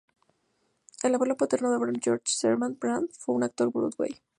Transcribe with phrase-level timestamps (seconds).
[1.03, 4.19] El abuelo paterno de Bratt, George Cleveland Bratt, fue un actor de Broadway.